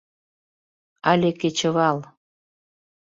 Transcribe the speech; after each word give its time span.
Але 1.09 1.29
«Кечывал. 1.39 1.97